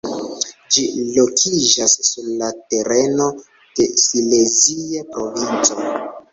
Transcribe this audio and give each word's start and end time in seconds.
Ĝi 0.77 0.85
lokiĝas 1.17 1.95
sur 2.07 2.31
la 2.41 2.49
tereno 2.75 3.29
de 3.81 3.89
Silezia 4.07 5.07
Provinco. 5.15 5.81